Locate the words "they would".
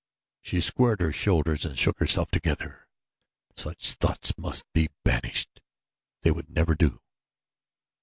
6.23-6.49